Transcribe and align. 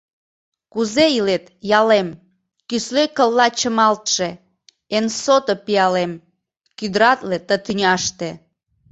Кузе 0.73 1.05
илет, 1.17 1.45
ялем— 1.79 2.09
Кӱсле 2.67 3.03
кылла 3.15 3.47
чымалтше 3.59 4.29
Эн 4.97 5.05
сото 5.21 5.53
пиалем, 5.65 6.11
Кӱдратле 6.77 7.37
ты 7.47 7.55
тӱняште! 7.65 8.29